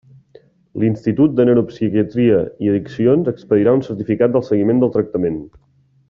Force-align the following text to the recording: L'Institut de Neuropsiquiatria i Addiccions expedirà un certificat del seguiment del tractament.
L'Institut 0.83 1.35
de 1.39 1.43
Neuropsiquiatria 1.49 2.39
i 2.67 2.71
Addiccions 2.73 3.29
expedirà 3.35 3.75
un 3.81 3.85
certificat 3.91 4.33
del 4.39 4.47
seguiment 4.53 4.81
del 4.85 4.95
tractament. 5.01 5.37